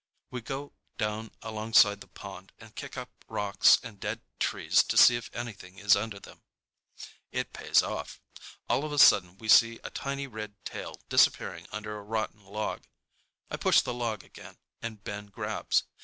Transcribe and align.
We 0.31 0.41
go 0.41 0.73
down 0.97 1.29
alongside 1.43 2.01
the 2.01 2.07
pond 2.07 2.53
and 2.57 2.73
kick 2.75 2.97
up 2.97 3.11
rocks 3.27 3.77
and 3.83 3.99
dead 3.99 4.19
trees 4.39 4.81
to 4.81 4.97
see 4.97 5.15
if 5.15 5.29
anything 5.31 5.77
is 5.77 5.95
under 5.95 6.19
them. 6.19 6.41
It 7.31 7.53
pays 7.53 7.83
off. 7.83 8.19
All 8.67 8.83
of 8.83 8.91
a 8.91 8.97
sudden 8.97 9.37
we 9.37 9.47
see 9.47 9.79
a 9.83 9.91
tiny 9.91 10.25
red 10.25 10.55
tail 10.65 10.99
disappearing 11.09 11.67
under 11.71 11.99
a 11.99 12.03
rotten 12.03 12.43
log. 12.43 12.85
I 13.51 13.57
push 13.57 13.81
the 13.81 13.93
log 13.93 14.23
again 14.23 14.57
and 14.81 15.03
Ben 15.03 15.27
grabs. 15.27 15.83